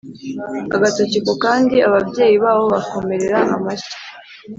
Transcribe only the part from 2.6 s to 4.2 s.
babakomera amashyi